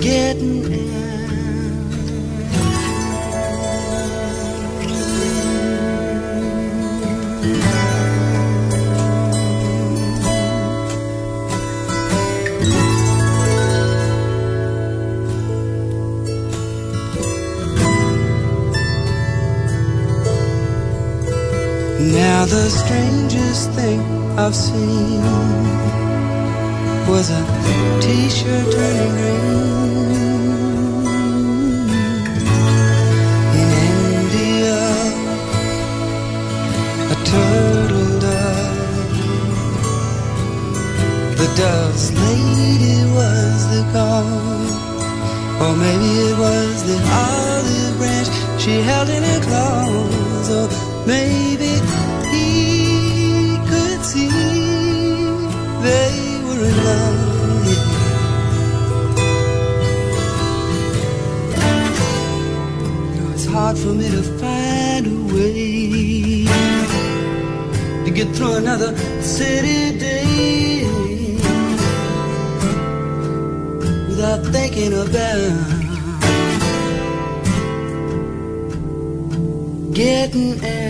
Getting 0.03 0.62
Now 22.12 22.44
the 22.44 22.68
strangest 22.68 23.70
thing 23.70 24.00
I've 24.36 24.55
seen 24.55 25.22
was 27.09 27.30
a 27.30 27.42
t-shirt 28.03 28.72
turning 28.72 29.12
green 29.12 29.82
dove's 41.62 42.06
lady 42.24 42.98
was 43.18 43.58
the 43.72 43.82
cause, 43.94 44.72
or 45.62 45.72
maybe 45.84 46.10
it 46.28 46.36
was 46.44 46.74
the 46.90 46.98
olive 47.24 47.94
branch 47.98 48.28
she 48.62 48.74
held 48.88 49.08
in 49.16 49.22
her 49.30 49.40
claws, 49.46 50.48
or 50.58 50.66
maybe 51.06 51.72
he 52.32 52.48
could 53.70 54.00
see 54.10 54.28
they 55.86 56.16
were 56.46 56.62
in 56.70 56.76
love. 56.88 57.20
Hard 63.52 63.76
for 63.76 63.92
me 64.00 64.08
to 64.08 64.22
find 64.40 65.04
a 65.06 65.18
way 65.34 66.46
to 68.04 68.10
get 68.10 68.28
through 68.34 68.54
another 68.54 68.96
city 69.20 69.98
without 74.22 74.52
thinking 74.52 74.92
about 74.92 75.52
getting 79.92 80.64
out. 80.64 80.82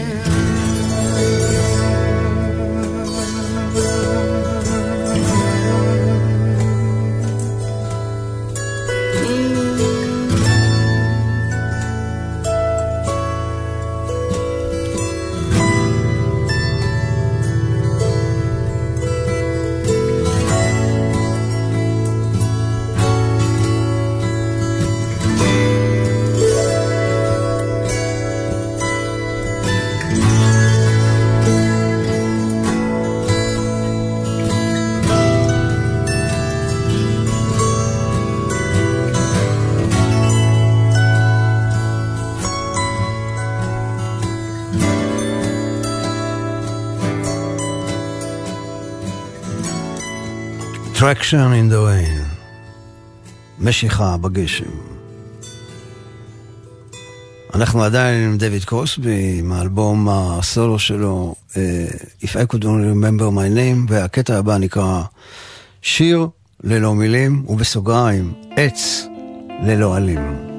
Traction 51.12 51.52
in 51.52 51.68
the 51.68 51.78
rain. 51.78 52.24
משיכה 53.58 54.16
בגשם. 54.16 54.70
אנחנו 57.54 57.82
עדיין 57.84 58.24
עם 58.24 58.38
דויד 58.38 58.64
קרוסבי, 58.64 59.36
עם 59.38 59.52
האלבום 59.52 60.08
הסולו 60.08 60.78
שלו, 60.78 61.34
uh, 61.50 61.54
If 62.22 62.28
I 62.28 62.52
could 62.52 62.64
only 62.64 62.88
remember 62.94 63.30
my 63.30 63.48
name, 63.56 63.88
והקטע 63.88 64.38
הבא 64.38 64.58
נקרא 64.58 65.02
שיר 65.82 66.26
ללא 66.64 66.94
מילים, 66.94 67.44
ובסוגריים, 67.48 68.32
עץ 68.56 69.06
ללא 69.62 69.96
עלים. 69.96 70.51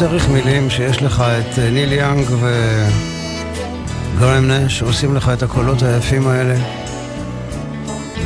צריך 0.00 0.28
מילים 0.28 0.70
שיש 0.70 1.02
לך 1.02 1.20
את 1.20 1.58
אה, 1.58 1.70
ניל 1.70 1.92
יאנג 1.92 2.26
וגרם 4.16 4.50
נש 4.50 4.78
שעושים 4.78 5.16
לך 5.16 5.28
את 5.28 5.42
הקולות 5.42 5.82
היפים 5.82 6.28
האלה 6.28 6.54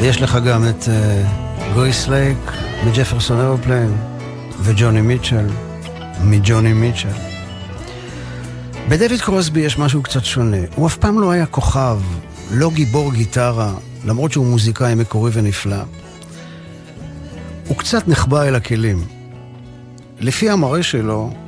ויש 0.01 0.23
לך 0.23 0.39
גם 0.47 0.69
את 0.69 0.89
גרייס 1.75 2.09
סליק 2.09 2.39
מג'פרסון 2.87 3.41
אירופליין 3.41 3.97
וג'וני 4.61 5.01
מיטשל 5.01 5.47
מג'וני 6.25 6.73
מיטשל 6.73 7.09
בדויד 8.89 9.21
קרוסבי 9.21 9.61
יש 9.61 9.79
משהו 9.79 10.03
קצת 10.03 10.25
שונה. 10.25 10.61
הוא 10.75 10.87
אף 10.87 10.97
פעם 10.97 11.21
לא 11.21 11.31
היה 11.31 11.47
כוכב, 11.47 11.99
לא 12.51 12.71
גיבור 12.71 13.13
גיטרה, 13.13 13.73
למרות 14.05 14.33
שהוא 14.33 14.47
מוזיקאי 14.47 14.95
מקורי 14.95 15.31
ונפלא. 15.35 15.83
הוא 17.69 17.77
קצת 17.77 18.09
נחבא 18.09 18.43
אל 18.43 18.55
הכלים. 18.55 19.05
לפי 20.21 20.51
המראה 20.51 20.83
שלו, 20.83 21.44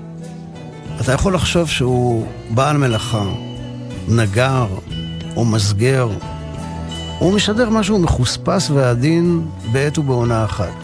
אתה 1.06 1.14
יכול 1.14 1.34
לחשוב 1.34 1.68
שהוא 1.68 2.26
בעל 2.50 2.76
מלאכה, 2.76 3.24
נגר 4.08 4.66
או 5.36 5.44
מסגר. 5.44 6.08
הוא 7.18 7.34
משדר 7.34 7.70
משהו 7.70 7.98
מחוספס 7.98 8.70
ועדין 8.70 9.46
בעת 9.72 9.98
ובעונה 9.98 10.44
אחת. 10.44 10.74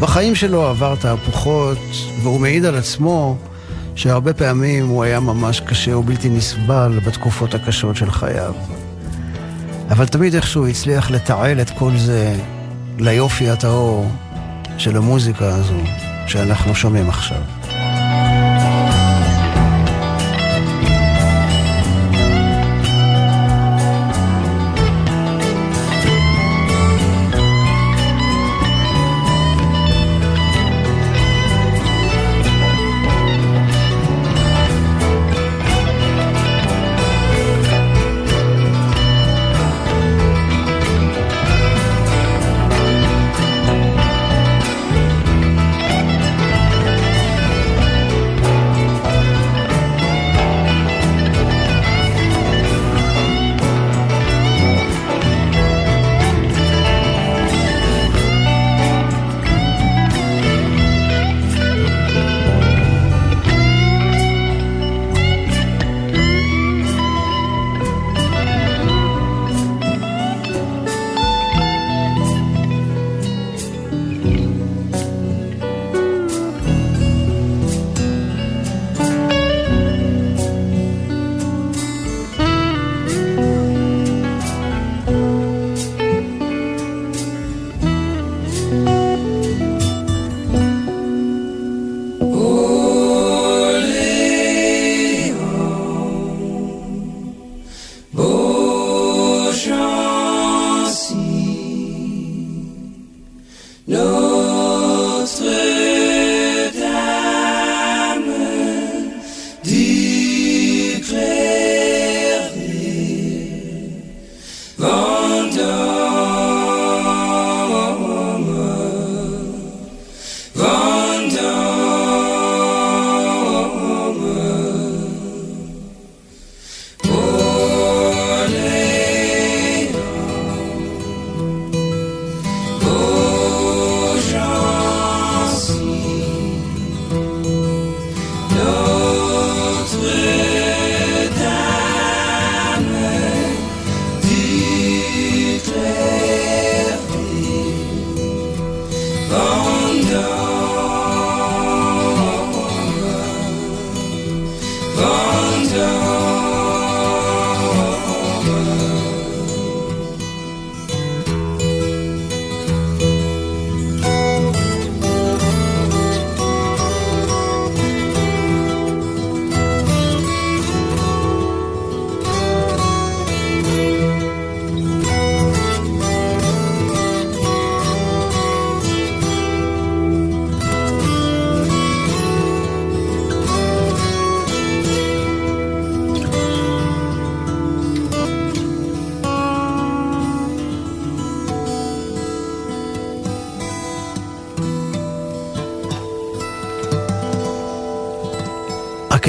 בחיים 0.00 0.34
שלו 0.34 0.66
עבר 0.66 0.94
תהפוכות, 0.94 1.78
והוא 2.22 2.40
מעיד 2.40 2.64
על 2.64 2.74
עצמו 2.74 3.36
שהרבה 3.94 4.34
פעמים 4.34 4.88
הוא 4.88 5.02
היה 5.02 5.20
ממש 5.20 5.60
קשה 5.60 5.96
ובלתי 5.96 6.28
נסבל 6.28 7.00
בתקופות 7.06 7.54
הקשות 7.54 7.96
של 7.96 8.10
חייו. 8.10 8.54
אבל 9.90 10.06
תמיד 10.06 10.34
איכשהו 10.34 10.66
הצליח 10.66 11.10
לתעל 11.10 11.60
את 11.60 11.70
כל 11.70 11.96
זה 11.96 12.36
ליופי 12.98 13.50
הטהור 13.50 14.10
של 14.78 14.96
המוזיקה 14.96 15.48
הזו 15.54 15.80
שאנחנו 16.26 16.74
שומעים 16.74 17.08
עכשיו. 17.08 17.40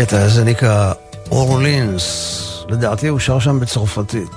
הקטע 0.06 0.22
הזה 0.22 0.44
נקרא 0.44 0.94
אורלינס, 1.32 2.44
לדעתי 2.70 3.08
הוא 3.08 3.20
שר 3.20 3.40
שם 3.40 3.60
בצרפתית. 3.60 4.30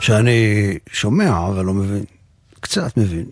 שאני 0.00 0.78
שומע, 0.92 1.46
אבל 1.48 1.64
לא 1.64 1.74
מבין. 1.74 2.04
קצת 2.60 2.96
מבין. 2.96 3.24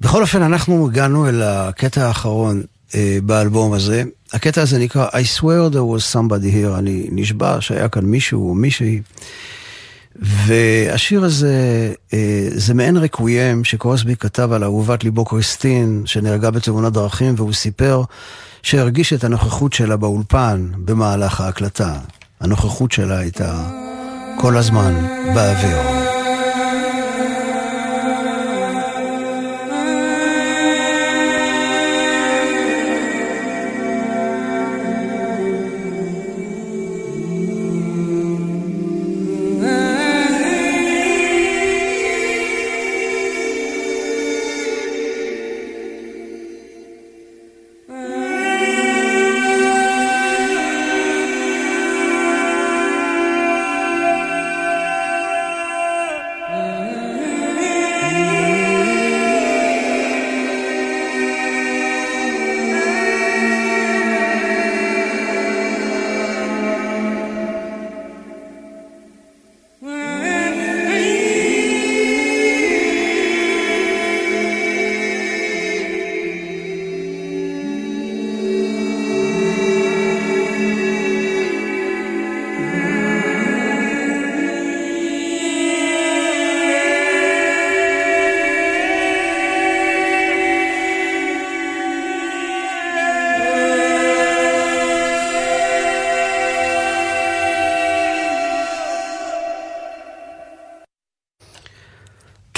בכל 0.00 0.22
אופן, 0.22 0.42
אנחנו 0.42 0.86
הגענו 0.86 1.28
אל 1.28 1.42
הקטע 1.42 2.06
האחרון 2.06 2.62
אה, 2.94 3.18
באלבום 3.22 3.72
הזה. 3.72 4.02
הקטע 4.32 4.62
הזה 4.62 4.78
נקרא 4.78 5.08
I 5.08 5.40
swear 5.40 5.72
there 5.72 5.96
was 5.96 6.14
somebody 6.14 6.52
here, 6.52 6.78
אני 6.78 7.08
נשבע 7.12 7.56
שהיה 7.60 7.88
כאן 7.88 8.04
מישהו 8.04 8.48
או 8.48 8.54
מישהי. 8.54 9.00
והשיר 10.16 11.24
הזה, 11.24 11.92
אה, 12.14 12.48
זה 12.50 12.74
מעין 12.74 12.96
רקוויאם 12.96 13.64
שקרוסבי 13.64 14.16
כתב 14.16 14.52
על 14.52 14.64
אהובת 14.64 15.04
ליבו 15.04 15.24
קריסטין, 15.24 16.02
שנהרגה 16.04 16.50
בתאונת 16.50 16.92
דרכים, 16.92 17.34
והוא 17.36 17.52
סיפר 17.52 18.02
שהרגיש 18.66 19.12
את 19.12 19.24
הנוכחות 19.24 19.72
שלה 19.72 19.96
באולפן 19.96 20.70
במהלך 20.84 21.40
ההקלטה. 21.40 21.98
הנוכחות 22.40 22.92
שלה 22.92 23.18
הייתה 23.18 23.70
כל 24.38 24.56
הזמן 24.56 24.94
באוויר. 25.34 26.05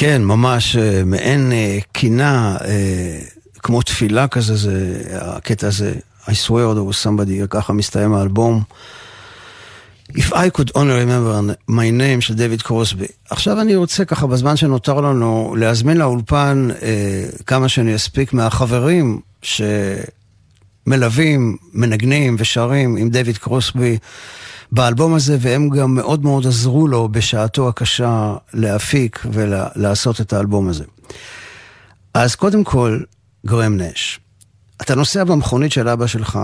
כן, 0.01 0.25
ממש 0.25 0.77
אה, 0.77 1.03
מעין 1.05 1.53
אה, 1.53 1.79
קינה, 1.93 2.57
אה, 2.65 3.19
כמו 3.59 3.83
תפילה 3.83 4.29
כזה, 4.29 4.57
זה 4.57 5.03
הקטע 5.11 5.67
הזה, 5.67 5.95
I 6.25 6.31
swear 6.31 6.75
there 6.75 6.93
was 6.93 7.07
somebody, 7.07 7.47
ככה 7.51 7.73
מסתיים 7.73 8.15
האלבום. 8.15 8.63
If 10.13 10.33
I 10.33 10.51
could 10.59 10.71
only 10.75 10.95
remember 11.05 11.55
my 11.71 11.91
name 12.01 12.21
של 12.21 12.35
דויד 12.35 12.63
קרוסבי. 12.63 13.07
עכשיו 13.31 13.61
אני 13.61 13.77
רוצה 13.77 14.05
ככה 14.05 14.27
בזמן 14.27 14.57
שנותר 14.57 15.01
לנו 15.01 15.57
להזמין 15.59 15.97
לאולפן 15.97 16.69
אה, 16.83 17.25
כמה 17.47 17.69
שאני 17.69 17.95
אספיק 17.97 18.33
מהחברים 18.33 19.21
שמלווים, 20.87 21.57
מנגנים 21.73 22.37
ושרים 22.39 22.97
עם 22.97 23.11
דויד 23.11 23.39
קרוסבי 23.39 23.99
באלבום 24.73 25.15
הזה, 25.15 25.37
והם 25.41 25.69
גם 25.69 25.95
מאוד 25.95 26.25
מאוד 26.25 26.47
עזרו 26.47 26.89
לו 26.89 27.09
בשעתו 27.09 27.69
הקשה 27.69 28.35
להפיק 28.55 29.27
ולעשות 29.33 30.21
את 30.21 30.33
האלבום 30.33 30.69
הזה. 30.69 30.85
אז 32.15 32.35
קודם 32.35 32.65
כל, 32.65 33.01
גרם 33.47 33.77
נש. 33.77 34.21
אתה 34.83 34.95
נוסע 34.95 35.25
במכונית 35.25 35.73
של 35.73 35.89
אבא 35.89 36.07
שלך, 36.07 36.39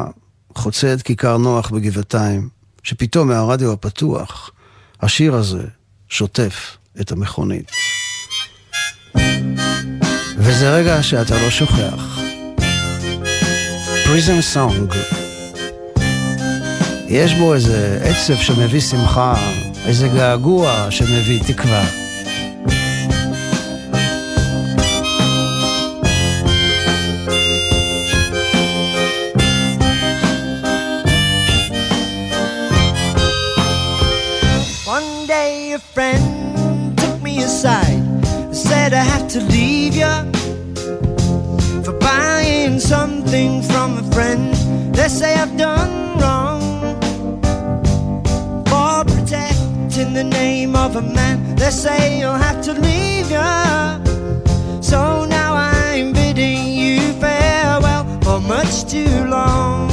חוצה 0.54 0.92
את 0.92 1.02
כיכר 1.02 1.36
נוח 1.36 1.70
בגבעתיים, 1.70 2.48
שפתאום 2.82 3.28
מהרדיו 3.28 3.72
הפתוח, 3.72 4.50
השיר 5.02 5.34
הזה 5.34 5.62
שוטף 6.08 6.76
את 7.00 7.12
המכונית. 7.12 7.70
וזה 10.36 10.74
רגע 10.74 11.02
שאתה 11.02 11.42
לא 11.42 11.50
שוכח. 11.50 12.18
פריזם 14.04 14.40
סונג. 14.40 14.94
יש 17.07 17.33
בו 17.33 17.53
איזה 17.53 17.99
עצב 18.03 18.35
שמביא 18.35 18.81
שמחה, 18.81 19.33
איזה 19.85 20.07
געגוע 20.07 20.87
שמביא 20.89 21.39
תקווה. 21.47 21.85
to 39.29 39.39
leave 39.41 39.93
you 39.93 40.15
for 41.83 41.93
buying 41.99 42.79
something 42.79 43.61
from 43.61 43.99
a 43.99 44.03
friend. 44.11 44.55
They 44.95 45.07
say 45.07 45.35
I've 45.35 45.55
done 45.55 46.17
wrong 46.19 46.52
Protecting 50.14 50.30
the 50.30 50.38
name 50.38 50.76
of 50.76 50.96
a 50.96 51.02
man. 51.02 51.56
They 51.56 51.70
say 51.70 52.18
you'll 52.18 52.32
have 52.32 52.62
to 52.64 52.72
leave 52.72 53.30
you. 53.30 54.82
So 54.82 55.24
now 55.24 55.54
I'm 55.54 56.12
bidding 56.12 56.72
you 56.72 57.00
farewell 57.20 58.04
for 58.22 58.40
much 58.40 58.84
too 58.84 59.26
long. 59.26 59.90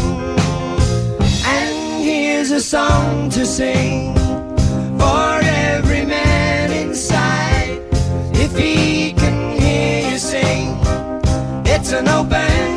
And 1.46 2.04
here's 2.04 2.52
a 2.52 2.62
song 2.62 3.30
to 3.32 3.46
sing 3.46 4.16
for 5.00 5.40
every 5.44 6.06
man 6.06 6.72
inside. 6.72 7.80
If 8.34 8.56
he 8.58 9.14
can 9.14 9.60
hear 9.60 10.12
you 10.12 10.18
sing, 10.18 10.78
it's 11.66 11.92
an 11.92 12.08
open 12.08 12.71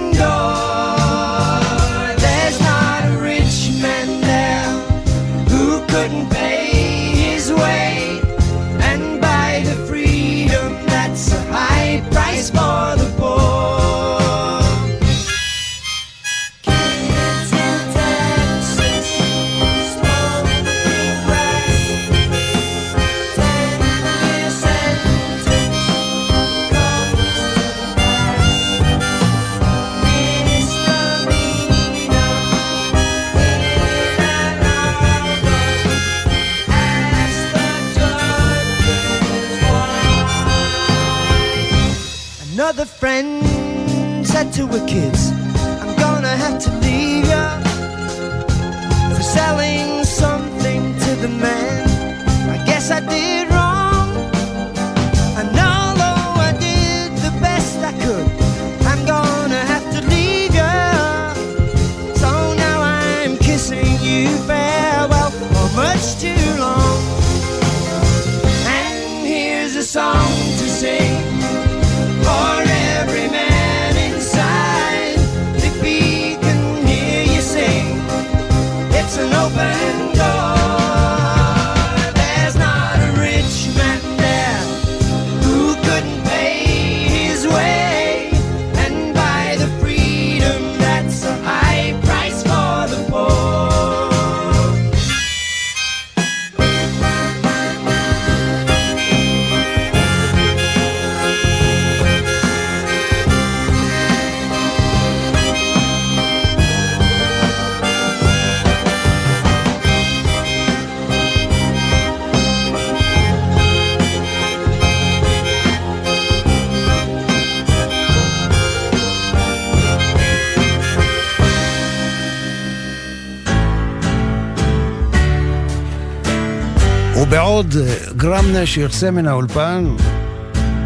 בעוד 127.54 127.74
גרם 128.16 128.44
נש 128.52 128.76
יוצא 128.76 129.10
מן 129.10 129.26
האולפן, 129.28 129.84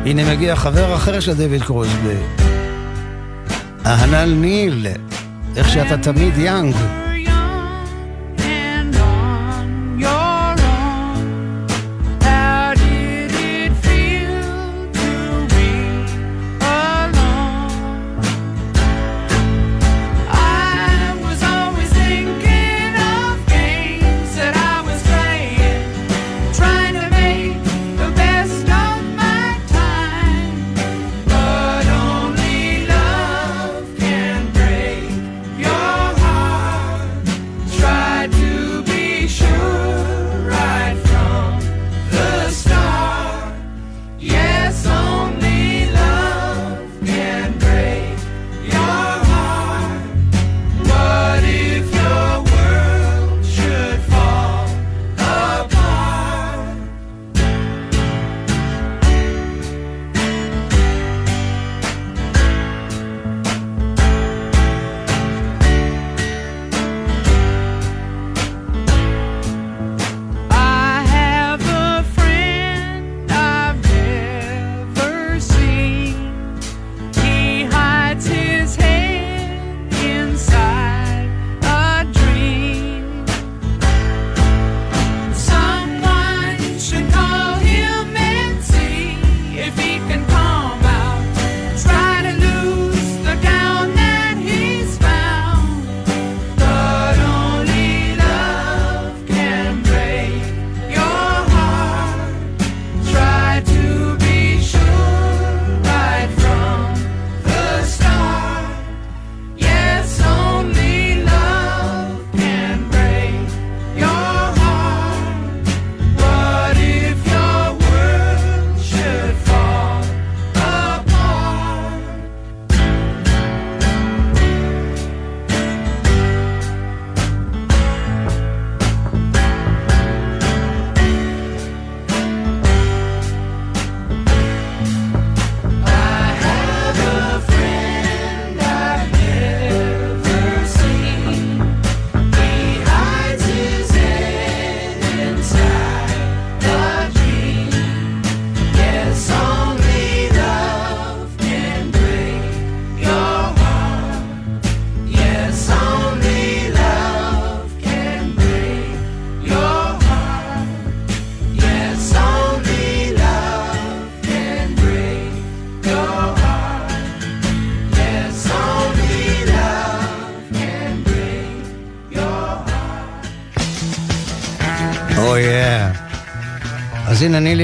הנה 0.04 0.34
מגיע 0.34 0.56
חבר 0.56 0.94
אחר 0.94 1.20
של 1.20 1.34
דויד 1.34 1.62
קרוסבי. 1.62 2.16
אהנל 3.86 4.34
ניל, 4.34 4.86
איך 5.56 5.68
שאתה 5.68 5.98
תמיד 5.98 6.38
יאנג. 6.38 6.74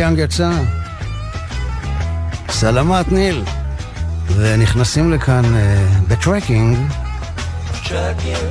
יאנג 0.05 0.19
יצא. 0.19 0.51
סלמת 2.51 3.13
ניל. 3.13 3.45
ונכנסים 4.37 5.13
לכאן 5.13 5.45
אה, 5.45 6.09
ב 6.09 6.16
Truckin'. 6.16 6.79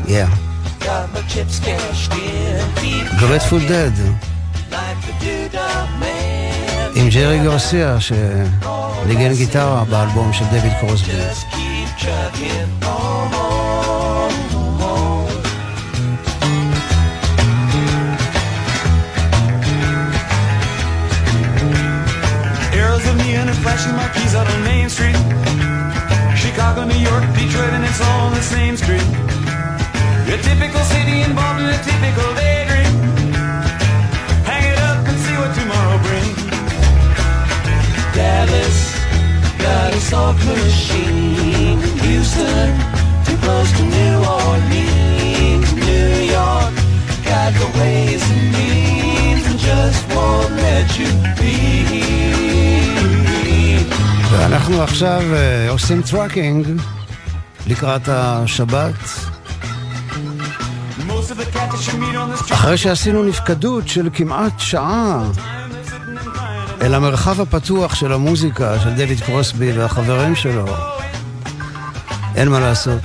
Yeah. 0.05 0.29
Grateful 3.19 3.61
Dead. 3.67 3.91
עם 6.95 7.09
ג'רי 7.09 7.39
גרסיה 7.39 7.97
שניגן 7.99 9.33
גיטרה 9.33 9.83
באלבום 9.85 10.33
של 10.33 10.45
דויד 10.45 10.73
קרוסבי. 10.79 11.11
Marquees 24.23 24.35
out 24.35 24.47
on 24.47 24.63
Main 24.63 24.89
Street. 24.89 25.15
Chicago, 26.35 26.85
New 26.85 26.97
York, 26.97 27.23
Detroit, 27.35 27.73
and 27.73 27.83
it's 27.83 28.01
all 28.01 28.27
on 28.27 28.33
the 28.33 28.41
same 28.41 28.75
street. 28.77 29.03
A 30.27 30.37
typical 30.41 30.83
city 30.83 31.21
involved 31.21 31.61
in 31.61 31.67
a 31.67 31.79
typical 31.83 32.29
daydream. 32.35 32.93
Hang 34.49 34.63
it 34.71 34.79
up 34.79 35.05
and 35.07 35.17
see 35.23 35.35
what 35.41 35.53
tomorrow 35.55 35.97
brings. 36.07 36.39
Dallas 38.15 38.79
got 39.57 39.93
a 39.93 40.01
soft 40.01 40.45
machine. 40.45 41.79
Houston, 42.05 42.69
too 43.25 43.37
close 43.43 43.71
to 43.77 43.83
New 43.83 44.15
Orleans. 44.39 45.69
New 45.73 46.11
York 46.37 46.73
got 47.25 47.51
the 47.53 47.69
ways 47.79 48.23
and 48.31 48.51
means 48.53 49.45
and 49.47 49.59
just 49.59 50.07
won't 50.15 50.51
let 50.51 50.97
you 50.97 51.09
be. 51.39 52.82
ואנחנו 54.37 54.81
עכשיו 54.81 55.21
אה, 55.21 55.71
עושים 55.71 56.01
Truckin' 56.01 56.67
לקראת 57.67 58.01
השבת. 58.07 58.95
אחרי 62.53 62.77
שעשינו 62.77 63.23
נפקדות 63.23 63.87
של 63.87 64.09
כמעט 64.13 64.59
שעה 64.59 65.23
אל 66.81 66.93
המרחב 66.93 67.41
הפתוח 67.41 67.95
של 67.95 68.13
המוזיקה 68.13 68.79
של 68.79 68.93
דויד 68.93 69.19
קרוסבי 69.21 69.71
והחברים 69.71 70.35
שלו, 70.35 70.65
אין 72.35 72.47
מה 72.49 72.59
לעשות. 72.59 73.01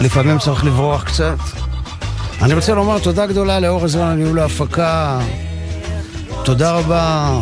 לפעמים 0.00 0.38
צריך 0.38 0.64
לברוח 0.64 1.04
קצת. 1.04 1.38
אני 2.42 2.54
רוצה 2.54 2.74
לומר 2.74 2.98
תודה 2.98 3.26
גדולה 3.26 3.60
לאור 3.60 3.84
עזרן 3.84 4.08
על 4.08 4.16
ניהול 4.16 4.38
ההפקה. 4.38 5.20
תודה 6.44 6.72
רבה 6.72 7.40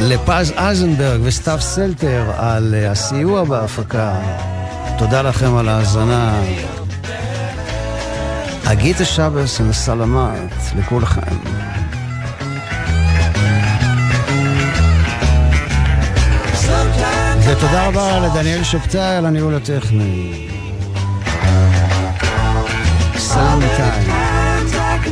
לפז 0.00 0.52
אייזנברג 0.56 1.20
וסתיו 1.24 1.58
סלטר 1.60 2.30
על 2.36 2.74
אה, 2.74 2.90
הסיוע 2.90 3.44
בהפקה. 3.44 4.14
תודה 4.98 5.22
לכם 5.22 5.56
על 5.56 5.68
ההאזנה. 5.68 6.40
אגיד 8.64 8.96
השבס 9.00 9.60
וסלמת 9.60 10.52
לכולכם. 10.78 11.36
ותודה 17.46 17.86
רבה 17.86 18.20
לדניאל 18.20 18.64
שבתאי 18.64 19.16
על 19.16 19.26
הניהול 19.26 19.54
הטכני. 19.54 20.42
Sometimes 23.16 24.72
I 24.74 25.06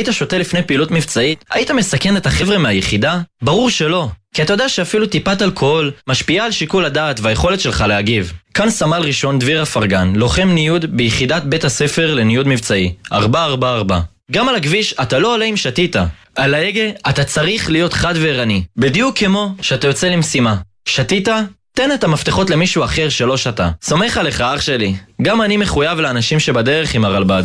היית 0.00 0.12
שותה 0.12 0.38
לפני 0.38 0.62
פעילות 0.62 0.90
מבצעית? 0.90 1.44
היית 1.50 1.70
מסכן 1.70 2.16
את 2.16 2.26
החבר'ה 2.26 2.58
מהיחידה? 2.58 3.20
ברור 3.42 3.70
שלא. 3.70 4.08
כי 4.34 4.42
אתה 4.42 4.52
יודע 4.52 4.68
שאפילו 4.68 5.06
טיפת 5.06 5.42
אלכוהול 5.42 5.90
משפיעה 6.06 6.46
על 6.46 6.52
שיקול 6.52 6.84
הדעת 6.84 7.20
והיכולת 7.20 7.60
שלך 7.60 7.84
להגיב. 7.88 8.32
כאן 8.54 8.70
סמל 8.70 9.02
ראשון 9.02 9.38
דביר 9.38 9.62
אפרגן, 9.62 10.12
לוחם 10.16 10.48
ניוד 10.48 10.96
ביחידת 10.96 11.42
בית 11.42 11.64
הספר 11.64 12.14
לניוד 12.14 12.48
מבצעי, 12.48 12.94
444. 13.12 14.00
גם 14.30 14.48
על 14.48 14.54
הכביש 14.54 14.94
אתה 15.02 15.18
לא 15.18 15.34
עולה 15.34 15.44
אם 15.44 15.56
שתית. 15.56 15.96
על 16.36 16.54
ההגה 16.54 16.90
אתה 17.08 17.24
צריך 17.24 17.70
להיות 17.70 17.92
חד 17.92 18.14
וערני, 18.16 18.62
בדיוק 18.76 19.18
כמו 19.18 19.54
שאתה 19.62 19.86
יוצא 19.86 20.08
למשימה. 20.08 20.56
שתית? 20.88 21.28
תן 21.74 21.92
את 21.92 22.04
המפתחות 22.04 22.50
למישהו 22.50 22.84
אחר 22.84 23.08
שלא 23.08 23.36
שתה. 23.36 23.70
סומך 23.82 24.16
עליך 24.16 24.40
אח 24.40 24.60
שלי. 24.60 24.94
גם 25.22 25.42
אני 25.42 25.56
מחויב 25.56 26.00
לאנשים 26.00 26.40
שבדרך 26.40 26.94
עם 26.94 27.04
הרלב"ד. 27.04 27.44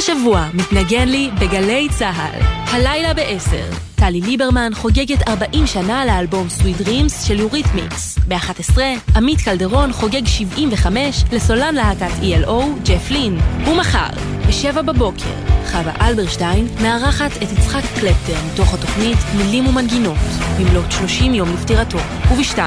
השבוע 0.00 0.46
מתנגן 0.54 1.08
לי 1.08 1.30
בגלי 1.40 1.88
צה"ל. 1.98 2.42
הלילה 2.66 3.14
ב-10. 3.14 3.74
טלי 3.94 4.20
ליברמן 4.20 4.70
חוגגת 4.74 5.28
40 5.28 5.66
שנה 5.66 6.06
לאלבום 6.06 6.48
סוויט 6.48 6.76
דרימס 6.76 7.24
של 7.24 7.40
יורית 7.40 7.66
מיקס. 7.74 8.18
ב-11 8.28 8.78
עמית 9.16 9.40
קלדרון 9.40 9.92
חוגג 9.92 10.26
75 10.26 11.24
לסולן 11.32 11.74
להקת 11.74 12.10
ELO, 12.22 12.64
ג'ף 12.84 13.10
לין. 13.10 13.38
ומחר, 13.66 14.08
ב-7 14.46 14.82
בבוקר, 14.82 15.34
חווה 15.70 16.08
אלברשטיין 16.08 16.68
מארחת 16.82 17.30
את 17.36 17.52
יצחק 17.52 17.82
קלפטר 18.00 18.38
מתוך 18.52 18.74
התוכנית 18.74 19.18
מילים 19.36 19.66
ומנגינות, 19.66 20.18
במלאת 20.58 20.92
30 20.92 21.34
יום 21.34 21.52
לפטירתו. 21.54 21.98
וב-2, 22.32 22.58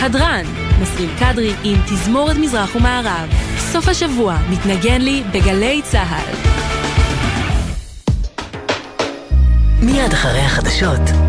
הדרן, 0.00 0.44
מסריל 0.82 1.10
קדרי 1.18 1.52
עם 1.64 1.76
תזמורת 1.86 2.36
מזרח 2.36 2.76
ומערב. 2.76 3.28
סוף 3.58 3.88
השבוע 3.88 4.36
מתנגן 4.50 5.00
לי 5.00 5.22
בגלי 5.32 5.80
צה"ל. 5.82 6.50
מיד 9.82 10.12
אחרי 10.12 10.40
החדשות 10.40 11.20